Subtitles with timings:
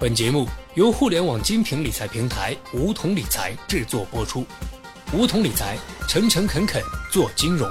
[0.00, 4.46] 本节目由互联网精品理财平台梧桐理财制作播出。
[5.12, 5.78] 梧桐理财，
[6.08, 7.70] 诚诚恳恳做金融。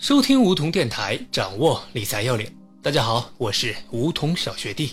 [0.00, 2.52] 收听梧桐电台，掌握理财要领。
[2.82, 4.92] 大家好，我是梧桐小学弟。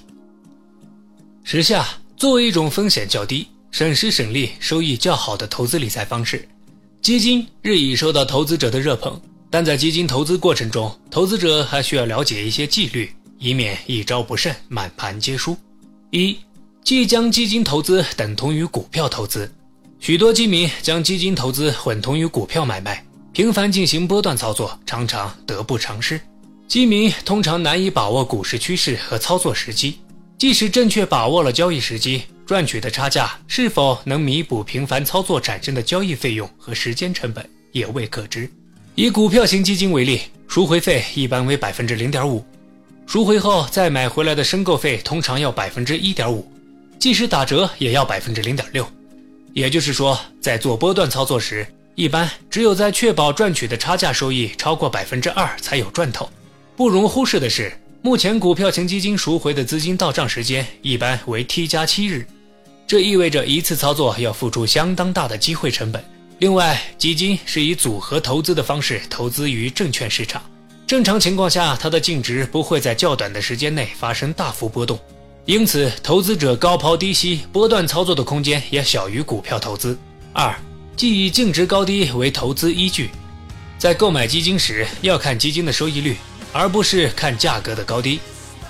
[1.43, 6.47] 时下，作为一种风险较低、省时省力、收益较好的投资理财方式。
[7.01, 15.57] 基金日益受到投资者的热捧，但在基金投资过程中，投资者还需要了解一些纪律，以免一招不慎满盘皆输。
[16.11, 16.37] 一，
[16.83, 19.51] 即将基金投资等同于股票投资，
[19.99, 26.21] 许多基民将基金投资混同于股票买卖，频繁进行波段操作，常常得不偿失。
[26.67, 29.97] 基民通常难以把握股市趋势和操作时机，
[30.41, 32.23] 即使正确把握了交易时机。
[32.47, 38.49] 赚取的差价是否能弥补频繁操作产生的交易费用和时间成本，也未可知。
[38.95, 42.43] 以股票型基金为例，赎回费一般为百分之零点五，
[43.05, 46.51] 赎回后再买回来的申购费通常要百分之一点五，
[46.97, 48.83] 即使打折也要百分之零点六。
[49.53, 56.27] 也就是说，在做波段操作时，一般只有在确保赚取的差价收益超过百分之二才有赚头。
[56.75, 57.71] 不容忽视的是，
[58.03, 62.25] 目前股票型基金赎回的资金到账时间一般为 T 加七日。
[62.87, 66.03] 这意味着一次操作要付出相当大的机会成本。
[66.39, 70.41] 另外，基金是以组合投资的方式投资于证券市场，
[70.87, 74.99] 正常情况下，它的净值不会在较短的时间内发生大幅波动，
[75.45, 79.95] 因此，投资者高抛低吸、波段操作的空间也小于股票投资。
[80.33, 80.59] 二，
[80.97, 83.11] 即以净值高低为投资依据，
[83.77, 86.17] 在购买基金时要看基金的收益率，
[86.53, 88.19] 而不是看价格的高低。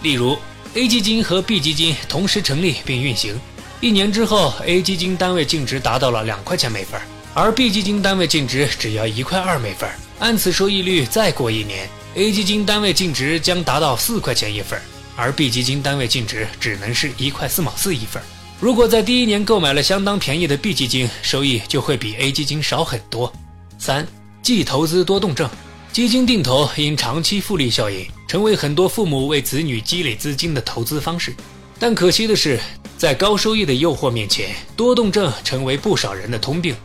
[0.02, 0.38] 例如
[0.74, 3.40] ，A 基金和 B 基金同时成立并运行。
[3.80, 7.02] 一年之后，A 基金单位净值达到了两块钱每份，
[7.34, 9.90] 而 B 基金单位净值只要一块二每份。
[10.20, 14.80] 按此收益率，再过一年，A 基金单位净值将达到四块钱一份，
[15.16, 18.22] 而 B 基金单位净值只能是一块四毛四一份。
[18.60, 23.34] 如果在第一年购买了相当便宜的 B 基金，收益就会比 A 基金少很多。
[23.80, 24.08] 三，
[24.44, 25.50] 即投资多动症，
[25.92, 31.36] 基金定投因长期复利效应，成为很多父母为子女积累资金的投资方式。
[31.80, 32.60] 但可惜的是。
[32.98, 36.76] 在高收益的诱惑面前，多动症成为不少人的通病。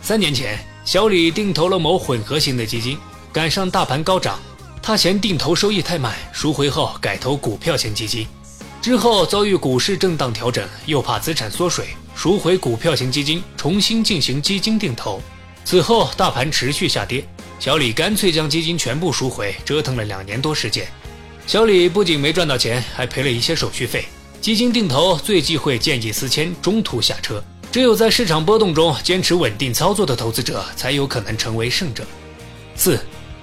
[0.00, 2.96] 三年前，小李定投了某混合型的基金，
[3.30, 4.40] 赶上大盘高涨，
[4.82, 8.26] 他嫌定投收益太慢，赎回后改投股票型基金。
[8.80, 15.20] 之后遭遇股市震荡调整，又怕资产缩水，赎回股票型基金，重新进行基金定投。
[15.62, 17.22] 此后大盘持续下跌，
[17.60, 20.88] 小李干脆将基金全部赎回，折腾了两年多时间。
[21.46, 24.06] 小李不仅没赚到钱，还赔了一些手续费。
[24.40, 27.44] 基金定投最忌讳见异思迁、中途下车。
[27.70, 32.02] 只有在市场波动中坚持稳定操作的投资者，才有可能成为胜者。
[32.74, 32.98] 四，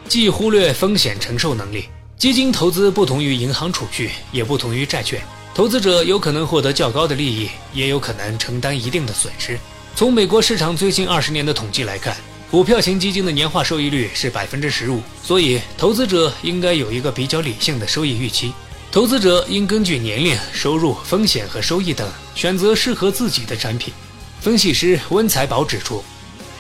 [0.10, 1.86] 忌忽略风险承受能力。
[2.18, 5.22] 基金投资不同于银行储蓄，也不同于债券。
[5.54, 9.60] 投资者有可能获得较高的利益，也有可能承担一定的损失。
[9.96, 12.18] 从美国市场最近二十年的统计来看，
[12.50, 18.54] 股票型基金的年化收益率是百分之十五，所以投资者应该有一个比较理性的收益预期。
[18.90, 23.94] 投资者应根据年龄、收入、风险和收益等，选择适合自己的产品。
[24.40, 26.02] 分析师温财宝指出，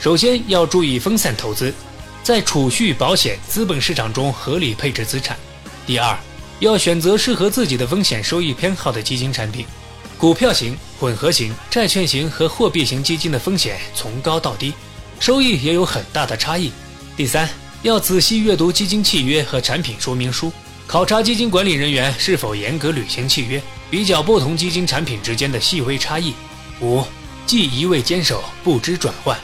[0.01, 1.73] 首先要注意分散投资，
[2.21, 5.39] 在储蓄、保险、资本市场中合理配置资产。
[5.85, 6.19] 第二，
[6.59, 9.65] 要选择适合自己的风险收益偏好的基金产品。
[10.17, 14.73] 股票型、混合型、债券型和货币型基金的风险从高到低，
[15.19, 16.72] 收益也有很大的差异。
[17.16, 17.50] 第三，
[17.81, 20.51] 要仔细阅读基金契约和产品说明书。
[20.85, 26.33] 考察基金管理人员是否严格履行契约，比较不同基金产品之间的细微差异。
[26.79, 27.03] 五，
[27.45, 29.38] 忌一味坚守，不知转换。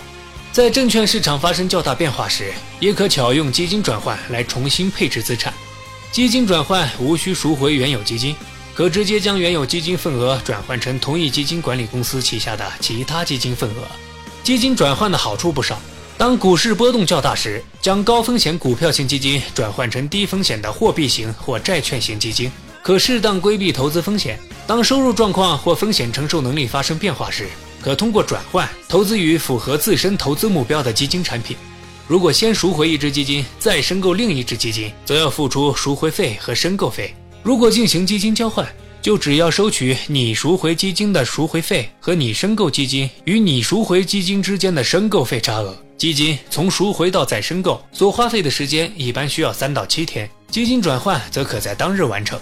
[0.54, 5.54] 在证券市场发生较大变化时，也可巧用基金转换来重新配置资产。
[6.12, 8.36] 基金转换无需赎回原有基金，
[8.74, 13.88] 可直接将原有基金份额转换成同一基金管理公司旗下的其他基金份额。
[14.44, 15.80] 基金转换的好处不少。
[16.18, 22.52] 当股市波动较大时，将高风险股票型基金转换成低风险的货币型或债券型基金，
[22.84, 24.38] 可适当规避投资风险。
[24.68, 27.48] 当收入状况或风险承受能力发生变化时，
[27.82, 31.56] 可通过转换投资于符合自身投资目标的基金产品。
[32.06, 37.16] 如果先赎回一只基金，再申购另一只基金，则要付出赎回费和申购费。
[37.42, 38.68] 如果进行基金交换，
[39.04, 45.78] 就只要收取你赎回基金的赎回费和你申购基金与你赎回基金之间的申购费差额。
[45.98, 52.40] 基金从赎回到再申购所花费的时间一般需要三到七天，基金转换则可在当日完成。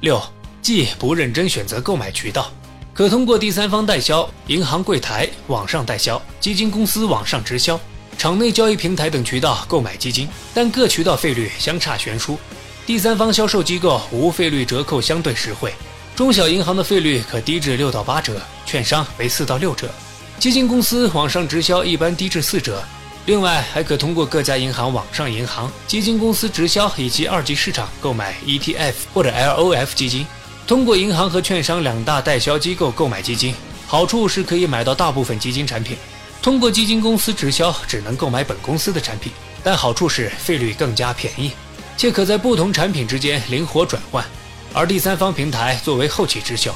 [0.00, 0.22] 六，
[0.62, 2.52] 即不认真选择购买渠道，
[2.94, 7.78] 可通过第三方代销、银行柜台、网上代销、基金公司网上直销。
[8.16, 12.38] 场内交易平台等渠道购买基金，但各渠道费率相差悬殊。
[12.86, 15.74] 第三方销售机构无费率折扣相对实惠，
[16.16, 19.90] 中小银行的费率可低至六到八折，券商为四到六折，
[20.38, 22.82] 基金公司网上直销一般低至四折。
[23.26, 30.26] 另外，还可通过各家银行网上银行、基金公司直销以及二级市场购买 ETF 或者 LOF 基金。
[30.66, 33.54] 通过银行和券商两大代销机构购买基金，
[33.86, 35.98] 好处是可以买到大部分基金产品。
[36.40, 39.30] 通过基金公司直销只能购买本公司的产品，
[39.62, 41.50] 但好处是费率更加便宜，
[41.94, 44.24] 且可在不同产品之间灵活转换。
[44.72, 46.74] 而第三方平台作为后起之秀，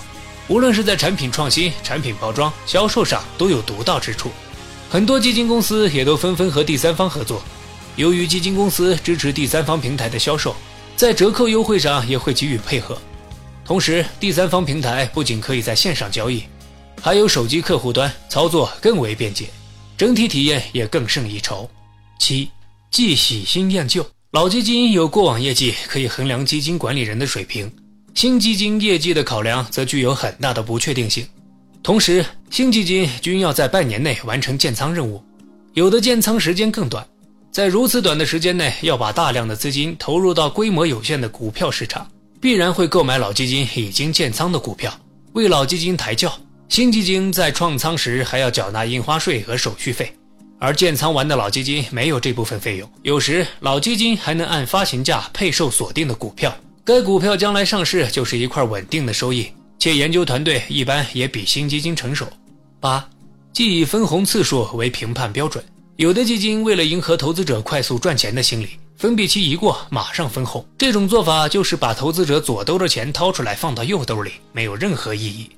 [0.49, 4.31] 无论是在产品创新、产品包装、销售上都有独到之处。
[4.89, 7.43] 很多基金公司也都纷纷和第三方合作。
[7.97, 10.57] 由于基金公司支持第三方平台的销售，
[10.97, 12.97] 在折扣优惠上也会给予配合。
[13.65, 16.45] 同时，第三方平台不仅可以在线上交易，
[17.01, 19.49] 还有手机客户端，操作更为便捷，
[19.97, 21.71] 整体体验也更胜一筹。
[22.19, 22.51] 七，
[22.91, 27.69] 既喜新厌旧，老基金有过往业绩可以衡量基金管理人的水平，
[28.15, 31.27] 新基金业绩的考量则具有很大的不确定性。
[31.83, 35.21] 同时，新基金均要在半年内完成建仓任务，
[35.75, 37.05] 有的建仓时间更短。
[37.51, 42.09] 在如此短的时间内，要把大量的资金投入到规模有限的股票市场，
[42.41, 44.97] 必然会购买老基金已经建仓的股票，
[45.33, 46.33] 为老基金抬轿。
[46.69, 50.15] 新基金在创仓时还要缴纳印花税和手续费，
[50.61, 52.89] 而建仓完的老基金没有这部分费用。
[53.03, 56.55] 有时，老基金还能按发行价配售锁定的股票，
[56.85, 59.49] 该股票将来上市就是一块稳定的收益。
[59.79, 62.27] 且研究团队一般也比新基金成熟。
[62.79, 63.09] 八，
[63.55, 65.65] 既以分红次数为评判标准，
[65.97, 68.69] 有的基金为了迎合投资者快速赚钱的心理，
[68.99, 75.51] 分币期一过马上分红，这种做法就是把投资者左兜的钱掏出来放到右兜里，没有任何意义。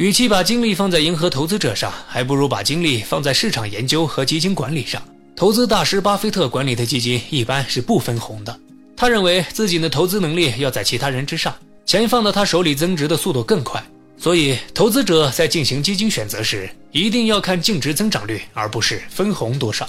[0.00, 5.02] 与其把精力放在迎合投资者上，还不如把精力放在市场研究和基金管理上。
[5.36, 8.58] 投资大师巴菲特管理的基金一般是不分红的，
[8.96, 11.54] 他认为自己的投资能力要在其他人之上。
[11.84, 13.84] 钱放到他手里增值的速度更快，
[14.16, 19.86] 所以投资者在进行基金选择时，一定要看净值增长率，而不是分红多少。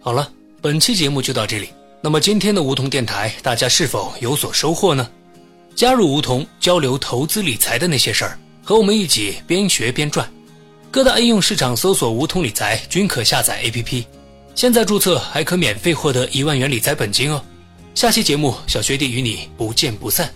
[0.00, 0.28] 好了，
[0.60, 1.68] 本期节目就到这里。
[2.00, 5.08] 那么今天的梧桐电台，大家是否有所收获呢？
[5.76, 10.28] 加入梧桐，交流投资理财的那些事儿，和我们一起边学边赚。
[10.90, 14.04] 各大应用市场搜索“梧桐理财”均可下载 APP，
[14.56, 17.40] 现在注册还可免费获得一万元理财本金哦。
[17.94, 20.28] 下期节目，小学弟与你不见不散。